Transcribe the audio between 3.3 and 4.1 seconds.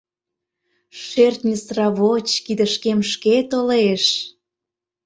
толеш!